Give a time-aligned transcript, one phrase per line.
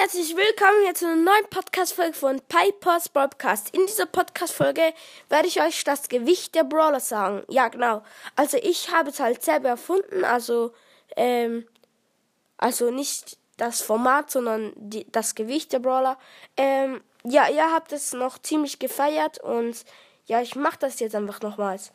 [0.00, 3.72] Herzlich willkommen hier zu einer neuen Podcast-Folge von Piper's Broadcast.
[3.74, 4.92] In dieser Podcast-Folge
[5.28, 7.44] werde ich euch das Gewicht der Brawler sagen.
[7.48, 8.02] Ja, genau.
[8.34, 10.72] Also ich habe es halt selber erfunden, also,
[11.16, 11.64] ähm,
[12.56, 16.18] also nicht das Format, sondern die, das Gewicht der Brawler.
[16.56, 19.84] Ähm, ja, ihr habt es noch ziemlich gefeiert und
[20.26, 21.92] ja, ich mache das jetzt einfach nochmals.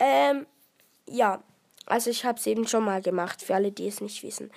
[0.00, 0.46] Ähm,
[1.06, 1.42] ja,
[1.86, 4.50] also ich habe es eben schon mal gemacht, für alle, die es nicht wissen.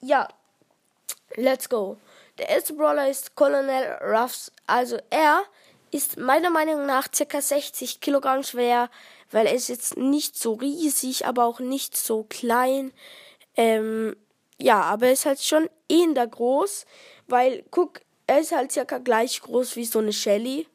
[0.00, 0.28] Ja,
[1.34, 1.96] let's go.
[2.38, 4.52] Der erste Brawler ist Colonel Ruffs.
[4.66, 5.42] Also er
[5.90, 7.40] ist meiner Meinung nach ca.
[7.40, 8.90] 60 Kilogramm schwer,
[9.30, 12.92] weil er ist jetzt nicht so riesig, aber auch nicht so klein.
[13.56, 14.16] Ähm,
[14.58, 16.86] ja, aber er ist halt schon eher groß,
[17.26, 20.66] weil, guck, er ist halt circa gleich groß wie so eine Shelly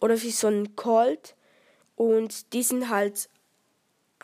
[0.00, 1.34] oder wie so ein Colt.
[1.96, 3.28] Und die sind halt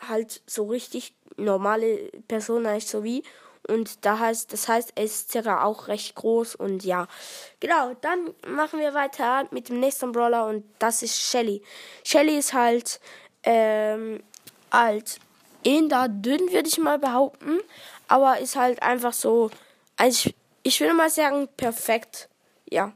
[0.07, 3.23] halt so richtig normale Personen, so wie.
[3.67, 7.07] Und da heißt, das heißt, er ist circa auch recht groß und ja.
[7.59, 11.61] Genau, dann machen wir weiter mit dem nächsten Brawler und das ist Shelly.
[12.03, 12.99] Shelly ist halt,
[13.43, 14.21] ähm,
[14.69, 15.19] alt.
[15.63, 17.59] In da dünn, würde ich mal behaupten.
[18.07, 19.51] Aber ist halt einfach so,
[19.97, 22.29] also ich, ich würde mal sagen, perfekt.
[22.69, 22.93] Ja.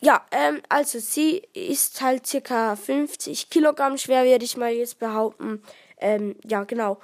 [0.00, 5.62] Ja, ähm, also sie ist halt circa 50 Kilogramm schwer, würde ich mal jetzt behaupten.
[5.98, 6.98] Ähm, ja, genau.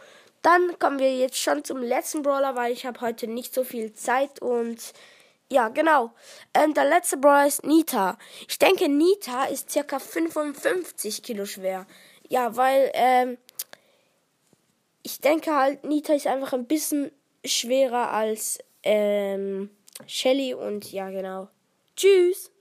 [0.47, 3.93] Dann kommen wir jetzt schon zum letzten Brawler, weil ich habe heute nicht so viel
[3.95, 4.93] Zeit und
[5.51, 6.13] ja, genau.
[6.55, 8.17] Ähm, der letzte Brawler ist Nita.
[8.47, 11.85] Ich denke, Nita ist circa 55 Kilo schwer.
[12.29, 13.39] Ja, weil ähm,
[15.03, 17.11] ich denke halt, Nita ist einfach ein bisschen
[17.45, 19.71] schwerer als ähm,
[20.07, 21.49] Shelly und ja, genau.
[21.97, 22.53] Tschüss.